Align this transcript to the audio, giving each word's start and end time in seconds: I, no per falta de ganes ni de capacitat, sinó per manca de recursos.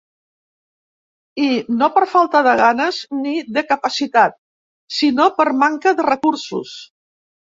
I, 1.41 1.49
no 1.81 1.89
per 1.97 2.05
falta 2.13 2.41
de 2.47 2.53
ganes 2.61 3.01
ni 3.19 3.33
de 3.57 3.63
capacitat, 3.73 4.35
sinó 5.01 5.27
per 5.41 5.47
manca 5.65 5.97
de 6.01 6.09
recursos. 6.11 6.75